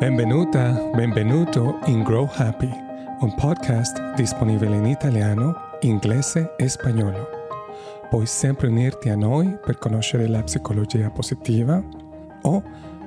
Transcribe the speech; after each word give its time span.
Benvenuta, 0.00 0.88
benvenuto 0.94 1.78
in 1.84 2.02
Grow 2.02 2.26
Happy, 2.32 2.70
un 3.20 3.34
podcast 3.34 4.14
disponibile 4.14 4.76
in 4.76 4.86
italiano, 4.86 5.76
inglese 5.80 6.54
e 6.56 6.70
spagnolo. 6.70 7.28
Puoi 8.08 8.24
sempre 8.24 8.68
unirti 8.68 9.10
a 9.10 9.14
noi 9.14 9.58
per 9.62 9.76
conoscere 9.76 10.26
la 10.26 10.42
psicologia 10.42 11.10
positiva 11.10 11.86
o 12.40 12.62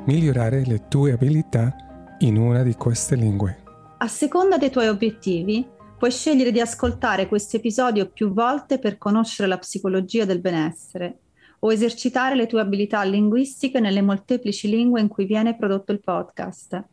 migliorare 0.06 0.66
le 0.66 0.88
tue 0.88 1.14
abilità 1.14 1.76
in 2.20 2.38
una 2.38 2.62
di 2.62 2.76
queste 2.76 3.16
lingue. 3.16 3.64
A 3.98 4.08
seconda 4.08 4.60
dei 4.60 4.70
tuoi 4.70 4.88
obiettivi, 4.88 5.68
puoi 5.98 6.12
scegliere 6.12 6.52
di 6.52 6.60
ascoltare 6.60 7.28
questo 7.28 7.58
episodio 7.58 8.08
più 8.12 8.32
volte 8.32 8.78
per 8.78 9.00
conoscere 9.00 9.48
la 9.48 9.58
psicologia 9.58 10.26
del 10.26 10.42
benessere 10.42 11.22
o 11.66 11.72
esercitare 11.72 12.36
le 12.36 12.46
tue 12.46 12.60
abilità 12.60 13.04
linguistiche 13.04 13.80
nelle 13.80 14.02
molteplici 14.02 14.70
lingue 14.70 15.00
in 15.00 15.08
cui 15.08 15.26
viene 15.26 15.56
prodotto 15.56 15.94
il 15.94 16.02
podcast. 16.02 16.84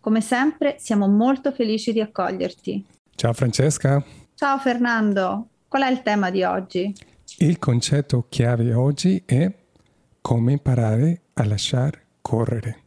Come 0.00 0.20
sempre, 0.20 0.76
siamo 0.78 1.06
molto 1.06 1.52
felici 1.52 1.92
di 1.92 2.00
accoglierti. 2.00 2.84
Ciao 3.14 3.32
Francesca. 3.32 4.04
Ciao 4.34 4.58
Fernando. 4.58 5.48
Qual 5.68 5.82
è 5.82 5.90
il 5.90 6.02
tema 6.02 6.30
di 6.30 6.42
oggi? 6.42 6.92
Il 7.38 7.58
concetto 7.58 8.26
chiave 8.28 8.74
oggi 8.74 9.22
è 9.24 9.52
come 10.20 10.52
imparare 10.52 11.22
a 11.34 11.44
lasciare 11.44 12.06
correre. 12.20 12.78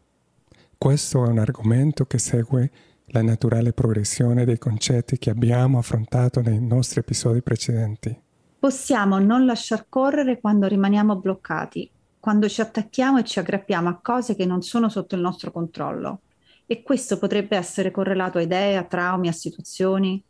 Questo 0.78 1.24
è 1.24 1.30
un 1.30 1.40
argomento 1.40 2.06
che 2.06 2.18
segue 2.18 2.70
la 3.08 3.22
naturale 3.22 3.72
progressione 3.72 4.44
dei 4.44 4.58
concetti 4.58 5.18
che 5.18 5.30
abbiamo 5.30 5.78
affrontato 5.78 6.42
nei 6.42 6.60
nostri 6.60 7.00
episodi 7.00 7.42
precedenti. 7.42 8.20
Possiamo 8.64 9.20
non 9.20 9.46
lasciar 9.46 9.88
correre 9.90 10.40
quando 10.40 10.68
rimaniamo 10.68 11.18
bloccati, 11.18 11.92
quando 12.18 12.48
ci 12.48 12.62
attacchiamo 12.62 13.18
e 13.18 13.26
ci 13.26 13.38
aggrappiamo 13.40 13.90
a 13.90 14.00
cose 14.02 14.38
che 14.38 14.46
non 14.46 14.62
sono 14.62 14.88
sotto 14.88 15.16
il 15.16 15.22
nostro 15.22 15.52
controllo. 15.52 16.22
E 16.66 16.82
questo 16.82 17.20
potrebbe 17.20 17.58
essere 17.58 17.92
correlato 17.92 18.38
a 18.38 18.42
idee, 18.42 18.78
a 18.78 18.86
traumi, 18.86 19.28
a 19.28 19.34
situazioni. 19.34 20.24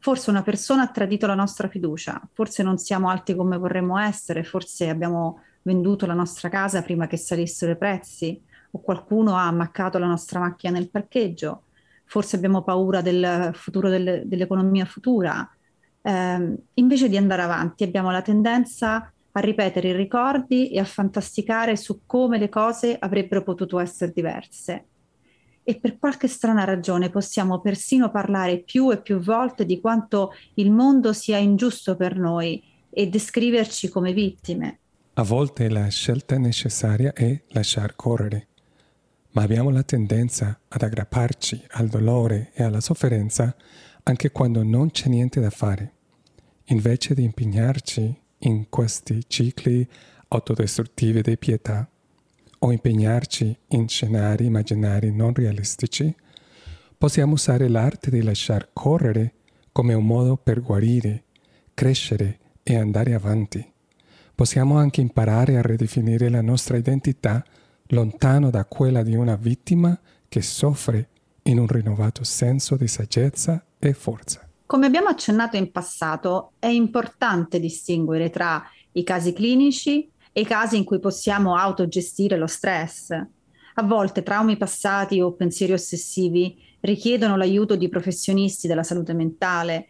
Forse 0.00 0.30
una 0.30 0.42
persona 0.42 0.82
ha 0.82 0.88
tradito 0.88 1.28
la 1.28 1.36
nostra 1.36 1.68
fiducia, 1.68 2.20
forse 2.32 2.64
non 2.64 2.76
siamo 2.76 3.08
alti 3.08 3.36
come 3.36 3.56
vorremmo 3.56 3.96
essere, 4.00 4.42
forse 4.42 4.88
abbiamo 4.88 5.42
venduto 5.62 6.06
la 6.06 6.14
nostra 6.14 6.48
casa 6.48 6.82
prima 6.82 7.06
che 7.06 7.16
salissero 7.16 7.70
i 7.70 7.78
prezzi, 7.78 8.42
o 8.72 8.80
qualcuno 8.80 9.36
ha 9.36 9.46
ammaccato 9.46 9.98
la 9.98 10.08
nostra 10.08 10.40
macchina 10.40 10.72
nel 10.72 10.90
parcheggio, 10.90 11.66
forse 12.04 12.34
abbiamo 12.34 12.64
paura 12.64 13.00
del 13.00 13.52
futuro 13.54 13.88
del, 13.88 14.22
dell'economia 14.24 14.86
futura, 14.86 15.48
eh, 16.06 16.56
invece 16.74 17.08
di 17.08 17.16
andare 17.16 17.42
avanti 17.42 17.82
abbiamo 17.82 18.12
la 18.12 18.22
tendenza 18.22 19.12
a 19.32 19.40
ripetere 19.40 19.88
i 19.88 19.96
ricordi 19.96 20.70
e 20.70 20.78
a 20.78 20.84
fantasticare 20.84 21.74
su 21.76 22.02
come 22.06 22.38
le 22.38 22.48
cose 22.48 22.96
avrebbero 22.96 23.42
potuto 23.42 23.80
essere 23.80 24.12
diverse. 24.14 24.84
E 25.64 25.80
per 25.80 25.98
qualche 25.98 26.28
strana 26.28 26.62
ragione 26.62 27.10
possiamo 27.10 27.60
persino 27.60 28.12
parlare 28.12 28.60
più 28.60 28.92
e 28.92 29.02
più 29.02 29.18
volte 29.18 29.66
di 29.66 29.80
quanto 29.80 30.32
il 30.54 30.70
mondo 30.70 31.12
sia 31.12 31.38
ingiusto 31.38 31.96
per 31.96 32.16
noi 32.16 32.62
e 32.88 33.08
descriverci 33.08 33.88
come 33.88 34.12
vittime. 34.12 34.78
A 35.14 35.24
volte 35.24 35.68
la 35.68 35.88
scelta 35.88 36.38
necessaria 36.38 37.12
è 37.12 37.42
lasciar 37.48 37.96
correre, 37.96 38.46
ma 39.32 39.42
abbiamo 39.42 39.70
la 39.70 39.82
tendenza 39.82 40.56
ad 40.68 40.82
aggrapparci 40.82 41.64
al 41.70 41.88
dolore 41.88 42.52
e 42.54 42.62
alla 42.62 42.80
sofferenza 42.80 43.54
anche 44.04 44.30
quando 44.30 44.62
non 44.62 44.92
c'è 44.92 45.08
niente 45.08 45.40
da 45.40 45.50
fare 45.50 45.94
invece 46.66 47.14
di 47.14 47.22
impegnarci 47.24 48.22
in 48.38 48.68
questi 48.68 49.24
cicli 49.26 49.86
autodistruttivi 50.28 51.22
di 51.22 51.36
pietà 51.38 51.88
o 52.58 52.72
impegnarci 52.72 53.56
in 53.68 53.88
scenari 53.88 54.46
immaginari 54.46 55.12
non 55.12 55.32
realistici, 55.34 56.14
possiamo 56.96 57.34
usare 57.34 57.68
l'arte 57.68 58.10
di 58.10 58.22
lasciar 58.22 58.70
correre 58.72 59.34
come 59.72 59.94
un 59.94 60.06
modo 60.06 60.36
per 60.36 60.62
guarire, 60.62 61.24
crescere 61.74 62.38
e 62.62 62.76
andare 62.76 63.14
avanti. 63.14 63.72
Possiamo 64.34 64.76
anche 64.76 65.00
imparare 65.00 65.56
a 65.56 65.62
ridefinire 65.62 66.28
la 66.28 66.40
nostra 66.40 66.76
identità 66.76 67.44
lontano 67.88 68.50
da 68.50 68.64
quella 68.64 69.02
di 69.02 69.14
una 69.14 69.36
vittima 69.36 69.98
che 70.28 70.42
soffre 70.42 71.08
in 71.44 71.58
un 71.58 71.66
rinnovato 71.66 72.24
senso 72.24 72.76
di 72.76 72.88
saggezza 72.88 73.64
e 73.78 73.92
forza. 73.92 74.45
Come 74.66 74.86
abbiamo 74.86 75.06
accennato 75.06 75.56
in 75.56 75.70
passato, 75.70 76.54
è 76.58 76.66
importante 76.66 77.60
distinguere 77.60 78.30
tra 78.30 78.68
i 78.92 79.04
casi 79.04 79.32
clinici 79.32 80.10
e 80.32 80.40
i 80.40 80.44
casi 80.44 80.76
in 80.76 80.82
cui 80.82 80.98
possiamo 80.98 81.54
autogestire 81.54 82.36
lo 82.36 82.48
stress. 82.48 83.10
A 83.10 83.82
volte 83.84 84.24
traumi 84.24 84.56
passati 84.56 85.20
o 85.20 85.34
pensieri 85.34 85.72
ossessivi 85.72 86.58
richiedono 86.80 87.36
l'aiuto 87.36 87.76
di 87.76 87.88
professionisti 87.88 88.66
della 88.66 88.82
salute 88.82 89.14
mentale. 89.14 89.86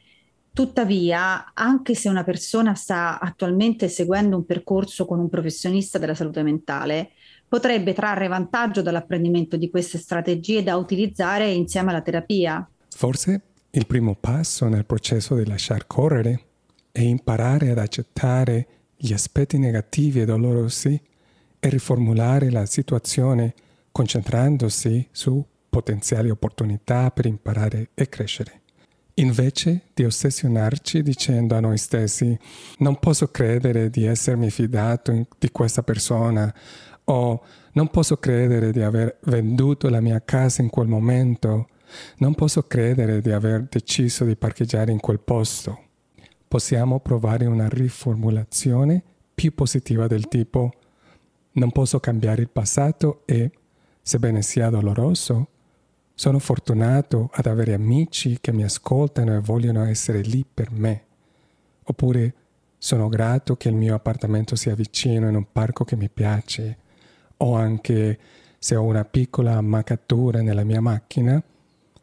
Tuttavia, 0.53 1.53
anche 1.55 1.95
se 1.95 2.11
una 2.11 2.23
persona 2.23 2.75
sta 2.75 3.19
attualmente 3.19 3.89
seguendo 3.89 4.37
un 4.37 4.45
percorso 4.45 5.07
con 5.07 5.19
un 5.19 5.31
professionista 5.31 5.97
della 5.97 6.15
salute 6.15 6.43
mentale, 6.43 7.13
potrebbe 7.49 7.95
trarre 7.95 8.29
vantaggio 8.29 8.83
dall'apprendimento 8.83 9.57
di 9.57 9.71
queste 9.71 9.97
strategie 9.97 10.63
da 10.63 10.77
utilizzare 10.77 11.51
insieme 11.51 11.91
alla 11.91 12.03
terapia. 12.03 12.69
Forse 12.91 13.41
il 13.77 13.87
primo 13.87 14.15
passo 14.15 14.69
nel 14.69 14.87
processo 14.87 15.35
di 15.35 15.47
lasciar 15.47 15.87
correre 15.87 16.41
è 16.91 17.03
imparare 17.03 17.71
ad 17.71 17.79
accettare 17.79 18.67
gli 18.97 19.13
aspetti 19.13 19.59
negativi 19.59 20.21
e 20.21 20.25
dolorosi 20.25 20.99
e 21.61 21.69
riformulare 21.69 22.51
la 22.51 22.65
situazione 22.65 23.53
concentrandosi 23.93 25.09
su 25.13 25.45
potenziali 25.69 26.31
opportunità 26.31 27.11
per 27.11 27.27
imparare 27.27 27.91
e 27.93 28.09
crescere. 28.09 28.63
Invece 29.17 29.83
di 29.93 30.05
ossessionarci 30.05 31.03
dicendo 31.03 31.55
a 31.55 31.61
noi 31.61 31.77
stessi 31.77 32.39
non 32.79 32.99
posso 32.99 33.29
credere 33.29 33.91
di 33.91 34.07
essermi 34.07 34.49
fidato 34.49 35.27
di 35.39 35.51
questa 35.51 35.83
persona 35.83 36.53
o 37.05 37.45
non 37.73 37.89
posso 37.89 38.17
credere 38.17 38.73
di 38.73 38.81
aver 38.81 39.19
venduto 39.25 39.91
la 39.91 40.01
mia 40.01 40.23
casa 40.25 40.63
in 40.63 40.71
quel 40.71 40.89
momento 40.89 41.69
non 42.19 42.35
posso 42.35 42.63
credere 42.63 43.21
di 43.21 43.31
aver 43.31 43.65
deciso 43.69 44.25
di 44.25 44.37
parcheggiare 44.37 44.93
in 44.93 45.01
quel 45.01 45.21
posto. 45.21 45.85
Possiamo 46.49 47.01
provare 47.01 47.47
una 47.47 47.69
riformulazione 47.69 49.03
più 49.35 49.55
positiva 49.55 50.07
del 50.07 50.29
tipo 50.29 50.73
non 51.57 51.73
posso 51.73 52.01
cambiare 52.01 52.43
il 52.43 52.51
passato 52.51 53.23
e, 53.25 53.51
sebbene 54.03 54.43
sia 54.43 54.69
doloroso, 54.69 55.49
sono 56.15 56.39
fortunato 56.39 57.31
ad 57.33 57.47
avere 57.47 57.75
amici 57.75 58.39
che 58.41 58.53
mi 58.53 58.63
ascoltano 58.63 59.35
e 59.35 59.41
vogliono 59.41 59.85
essere 59.85 60.21
lì 60.21 60.45
per 60.45 60.71
me. 60.71 61.05
Oppure 61.85 62.35
sono 62.79 63.09
grato 63.09 63.57
che 63.57 63.69
il 63.69 63.75
mio 63.75 63.95
appartamento 63.95 64.55
sia 64.55 64.75
vicino 64.75 65.29
in 65.29 65.35
un 65.35 65.47
parco 65.51 65.85
che 65.85 65.97
mi 65.97 66.09
piace. 66.09 66.79
O 67.39 67.55
anche 67.55 68.19
se 68.59 68.77
ho 68.77 68.83
una 68.83 69.05
piccola 69.05 69.57
ammaccatura 69.57 70.43
nella 70.43 70.65
mia 70.65 70.81
macchina, 70.81 71.43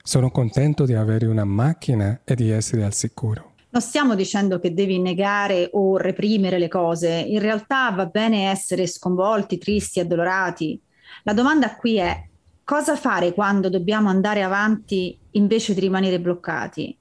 sono 0.05 0.31
contento 0.31 0.83
di 0.83 0.93
avere 0.93 1.27
una 1.27 1.45
macchina 1.45 2.19
e 2.25 2.35
di 2.35 2.49
essere 2.49 2.83
al 2.83 2.93
sicuro. 2.93 3.53
Non 3.69 3.81
stiamo 3.81 4.15
dicendo 4.15 4.59
che 4.59 4.73
devi 4.73 4.99
negare 4.99 5.69
o 5.71 5.95
reprimere 5.95 6.59
le 6.59 6.67
cose, 6.67 7.09
in 7.09 7.39
realtà 7.39 7.89
va 7.91 8.05
bene 8.05 8.49
essere 8.49 8.85
sconvolti, 8.85 9.57
tristi, 9.57 10.01
addolorati. 10.01 10.79
La 11.23 11.31
domanda 11.31 11.75
qui 11.77 11.95
è 11.95 12.27
cosa 12.65 12.97
fare 12.97 13.33
quando 13.33 13.69
dobbiamo 13.69 14.09
andare 14.09 14.43
avanti 14.43 15.17
invece 15.31 15.73
di 15.73 15.79
rimanere 15.79 16.19
bloccati? 16.19 16.95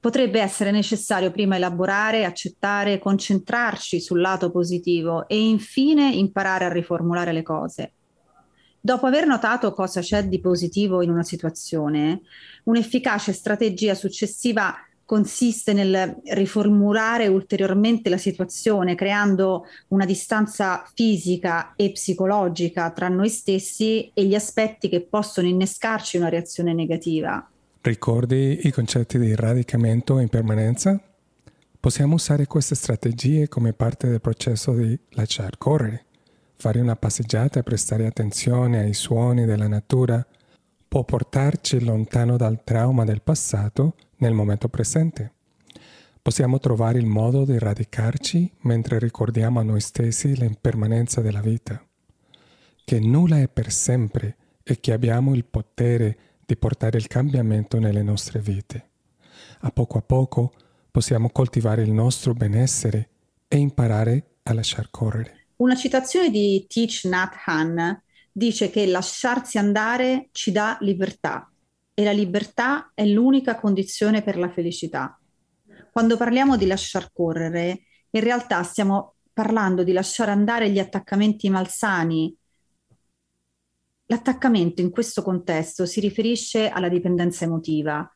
Potrebbe 0.00 0.40
essere 0.40 0.72
necessario 0.72 1.30
prima 1.30 1.54
elaborare, 1.54 2.24
accettare, 2.24 2.98
concentrarci 2.98 4.00
sul 4.00 4.20
lato 4.20 4.50
positivo 4.50 5.28
e 5.28 5.38
infine 5.40 6.10
imparare 6.10 6.64
a 6.64 6.72
riformulare 6.72 7.32
le 7.32 7.42
cose. 7.42 7.92
Dopo 8.80 9.06
aver 9.06 9.26
notato 9.26 9.72
cosa 9.74 10.00
c'è 10.00 10.24
di 10.24 10.40
positivo 10.40 11.02
in 11.02 11.10
una 11.10 11.22
situazione, 11.22 12.22
un'efficace 12.64 13.32
strategia 13.32 13.94
successiva 13.94 14.74
consiste 15.04 15.72
nel 15.72 16.20
riformulare 16.26 17.26
ulteriormente 17.26 18.08
la 18.08 18.16
situazione, 18.16 18.94
creando 18.94 19.64
una 19.88 20.04
distanza 20.04 20.88
fisica 20.94 21.74
e 21.74 21.90
psicologica 21.90 22.92
tra 22.92 23.08
noi 23.08 23.28
stessi 23.28 24.08
e 24.14 24.24
gli 24.24 24.36
aspetti 24.36 24.88
che 24.88 25.00
possono 25.00 25.48
innescarci 25.48 26.16
una 26.16 26.28
reazione 26.28 26.72
negativa. 26.72 27.44
Ricordi 27.80 28.60
i 28.62 28.70
concetti 28.70 29.18
di 29.18 29.34
radicamento 29.34 30.18
e 30.18 30.22
impermanenza? 30.22 30.98
Possiamo 31.80 32.14
usare 32.14 32.46
queste 32.46 32.76
strategie 32.76 33.48
come 33.48 33.72
parte 33.72 34.06
del 34.06 34.20
processo 34.20 34.72
di 34.72 34.96
lasciar 35.10 35.58
correre. 35.58 36.04
Fare 36.60 36.78
una 36.78 36.94
passeggiata 36.94 37.58
e 37.58 37.62
prestare 37.62 38.04
attenzione 38.04 38.80
ai 38.80 38.92
suoni 38.92 39.46
della 39.46 39.66
natura 39.66 40.22
può 40.86 41.04
portarci 41.04 41.82
lontano 41.82 42.36
dal 42.36 42.62
trauma 42.64 43.04
del 43.04 43.22
passato 43.22 43.94
nel 44.16 44.34
momento 44.34 44.68
presente. 44.68 45.32
Possiamo 46.20 46.58
trovare 46.58 46.98
il 46.98 47.06
modo 47.06 47.46
di 47.46 47.58
radicarci 47.58 48.52
mentre 48.64 48.98
ricordiamo 48.98 49.58
a 49.58 49.62
noi 49.62 49.80
stessi 49.80 50.36
l'impermanenza 50.36 51.22
della 51.22 51.40
vita, 51.40 51.82
che 52.84 53.00
nulla 53.00 53.38
è 53.38 53.48
per 53.48 53.72
sempre 53.72 54.36
e 54.62 54.80
che 54.80 54.92
abbiamo 54.92 55.34
il 55.34 55.46
potere 55.46 56.18
di 56.44 56.58
portare 56.58 56.98
il 56.98 57.06
cambiamento 57.06 57.78
nelle 57.78 58.02
nostre 58.02 58.38
vite. 58.38 58.88
A 59.60 59.70
poco 59.70 59.96
a 59.96 60.02
poco 60.02 60.52
possiamo 60.90 61.30
coltivare 61.30 61.80
il 61.80 61.90
nostro 61.90 62.34
benessere 62.34 63.08
e 63.48 63.56
imparare 63.56 64.24
a 64.42 64.52
lasciar 64.52 64.90
correre. 64.90 65.39
Una 65.60 65.74
citazione 65.74 66.30
di 66.30 66.64
Teach 66.66 67.04
Nat 67.04 67.34
Han 67.44 68.02
dice 68.32 68.70
che 68.70 68.86
lasciarsi 68.86 69.58
andare 69.58 70.30
ci 70.32 70.52
dà 70.52 70.78
libertà 70.80 71.52
e 71.92 72.02
la 72.02 72.12
libertà 72.12 72.92
è 72.94 73.04
l'unica 73.04 73.56
condizione 73.56 74.22
per 74.22 74.38
la 74.38 74.48
felicità. 74.48 75.20
Quando 75.92 76.16
parliamo 76.16 76.56
di 76.56 76.66
lasciar 76.66 77.12
correre, 77.12 77.82
in 78.08 78.22
realtà 78.22 78.62
stiamo 78.62 79.16
parlando 79.34 79.82
di 79.82 79.92
lasciare 79.92 80.30
andare 80.30 80.70
gli 80.70 80.78
attaccamenti 80.78 81.50
malsani. 81.50 82.34
L'attaccamento 84.06 84.80
in 84.80 84.88
questo 84.88 85.22
contesto 85.22 85.84
si 85.84 86.00
riferisce 86.00 86.70
alla 86.70 86.88
dipendenza 86.88 87.44
emotiva. 87.44 88.10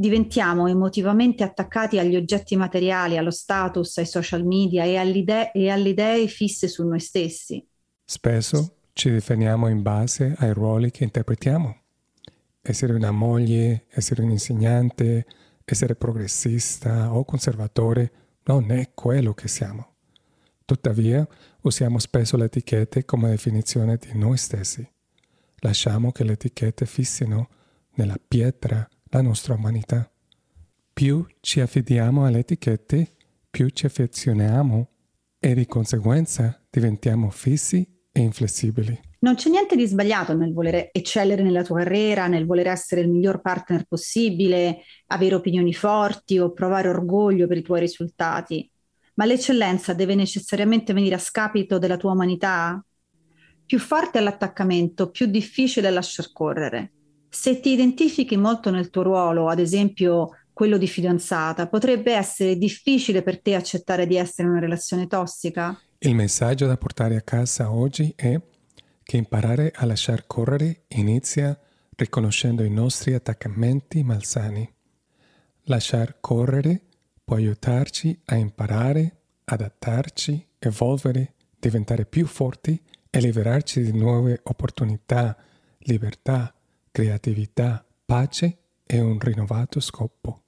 Diventiamo 0.00 0.68
emotivamente 0.68 1.42
attaccati 1.42 1.98
agli 1.98 2.14
oggetti 2.14 2.54
materiali, 2.54 3.16
allo 3.16 3.32
status, 3.32 3.98
ai 3.98 4.06
social 4.06 4.44
media 4.44 4.84
e 4.84 4.94
alle, 4.94 5.18
idee, 5.18 5.50
e 5.50 5.70
alle 5.70 5.88
idee 5.88 6.28
fisse 6.28 6.68
su 6.68 6.86
noi 6.86 7.00
stessi. 7.00 7.66
Spesso 8.04 8.76
ci 8.92 9.10
definiamo 9.10 9.66
in 9.66 9.82
base 9.82 10.36
ai 10.38 10.52
ruoli 10.52 10.92
che 10.92 11.02
interpretiamo. 11.02 11.76
Essere 12.62 12.92
una 12.92 13.10
moglie, 13.10 13.86
essere 13.88 14.22
un 14.22 14.30
insegnante, 14.30 15.26
essere 15.64 15.96
progressista 15.96 17.12
o 17.12 17.24
conservatore 17.24 18.12
non 18.44 18.70
è 18.70 18.92
quello 18.94 19.34
che 19.34 19.48
siamo. 19.48 19.94
Tuttavia, 20.64 21.26
usiamo 21.62 21.98
spesso 21.98 22.36
le 22.36 22.44
etichette 22.44 23.04
come 23.04 23.30
definizione 23.30 23.96
di 23.96 24.16
noi 24.16 24.36
stessi. 24.36 24.88
Lasciamo 25.56 26.12
che 26.12 26.22
le 26.22 26.34
etichette 26.34 26.86
fissino 26.86 27.48
nella 27.94 28.16
pietra 28.28 28.88
la 29.10 29.22
nostra 29.22 29.54
umanità. 29.54 30.10
Più 30.92 31.26
ci 31.40 31.60
affidiamo 31.60 32.24
alle 32.24 32.40
etichette, 32.40 33.14
più 33.50 33.68
ci 33.68 33.86
affezioniamo 33.86 34.88
e 35.38 35.54
di 35.54 35.66
conseguenza 35.66 36.60
diventiamo 36.68 37.30
fissi 37.30 37.86
e 38.10 38.20
inflessibili. 38.20 39.00
Non 39.20 39.34
c'è 39.34 39.50
niente 39.50 39.76
di 39.76 39.86
sbagliato 39.86 40.34
nel 40.34 40.52
volere 40.52 40.90
eccellere 40.92 41.42
nella 41.42 41.64
tua 41.64 41.78
carriera, 41.78 42.26
nel 42.26 42.46
voler 42.46 42.68
essere 42.68 43.00
il 43.00 43.08
miglior 43.08 43.40
partner 43.40 43.84
possibile, 43.84 44.82
avere 45.06 45.34
opinioni 45.34 45.74
forti 45.74 46.38
o 46.38 46.52
provare 46.52 46.88
orgoglio 46.88 47.46
per 47.46 47.56
i 47.56 47.62
tuoi 47.62 47.80
risultati 47.80 48.70
ma 49.18 49.24
l'eccellenza 49.24 49.94
deve 49.94 50.14
necessariamente 50.14 50.92
venire 50.92 51.16
a 51.16 51.18
scapito 51.18 51.78
della 51.78 51.96
tua 51.96 52.12
umanità? 52.12 52.80
Più 53.66 53.80
forte 53.80 54.20
è 54.20 54.22
l'attaccamento, 54.22 55.10
più 55.10 55.26
difficile 55.26 55.88
è 55.88 55.90
lasciar 55.90 56.30
correre. 56.32 56.92
Se 57.40 57.60
ti 57.60 57.70
identifichi 57.70 58.36
molto 58.36 58.68
nel 58.70 58.90
tuo 58.90 59.02
ruolo, 59.02 59.48
ad 59.48 59.60
esempio 59.60 60.30
quello 60.52 60.76
di 60.76 60.88
fidanzata, 60.88 61.68
potrebbe 61.68 62.12
essere 62.12 62.56
difficile 62.56 63.22
per 63.22 63.40
te 63.40 63.54
accettare 63.54 64.08
di 64.08 64.16
essere 64.16 64.42
in 64.42 64.54
una 64.54 64.60
relazione 64.60 65.06
tossica? 65.06 65.80
Il 65.98 66.16
messaggio 66.16 66.66
da 66.66 66.76
portare 66.76 67.14
a 67.14 67.20
casa 67.20 67.70
oggi 67.70 68.12
è 68.16 68.36
che 69.04 69.16
imparare 69.16 69.70
a 69.72 69.86
lasciar 69.86 70.26
correre 70.26 70.86
inizia 70.88 71.56
riconoscendo 71.94 72.64
i 72.64 72.70
nostri 72.70 73.14
attaccamenti 73.14 74.02
malsani. 74.02 74.68
Lasciar 75.66 76.16
correre 76.18 76.86
può 77.22 77.36
aiutarci 77.36 78.20
a 78.24 78.34
imparare, 78.34 79.16
adattarci, 79.44 80.44
evolvere, 80.58 81.34
diventare 81.56 82.04
più 82.04 82.26
forti 82.26 82.82
e 83.08 83.20
liberarci 83.20 83.80
di 83.80 83.96
nuove 83.96 84.40
opportunità, 84.42 85.36
libertà, 85.82 86.52
creatività, 86.90 87.84
pace 88.04 88.58
e 88.86 89.00
un 89.00 89.18
rinnovato 89.18 89.80
scopo. 89.80 90.42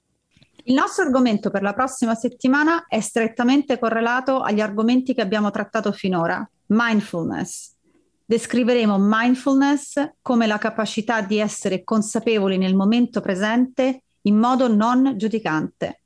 Il 0.65 0.73
nostro 0.75 1.05
argomento 1.05 1.49
per 1.49 1.63
la 1.63 1.73
prossima 1.73 2.13
settimana 2.13 2.85
è 2.87 2.99
strettamente 2.99 3.79
correlato 3.79 4.41
agli 4.41 4.61
argomenti 4.61 5.13
che 5.13 5.21
abbiamo 5.21 5.49
trattato 5.49 5.91
finora, 5.91 6.47
mindfulness. 6.67 7.73
Descriveremo 8.25 8.97
mindfulness 8.99 10.11
come 10.21 10.47
la 10.47 10.57
capacità 10.57 11.21
di 11.21 11.37
essere 11.39 11.83
consapevoli 11.83 12.57
nel 12.57 12.75
momento 12.75 13.21
presente 13.21 14.03
in 14.21 14.37
modo 14.37 14.67
non 14.67 15.17
giudicante. 15.17 16.01